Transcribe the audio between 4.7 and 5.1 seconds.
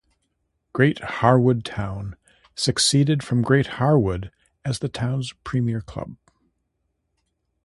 the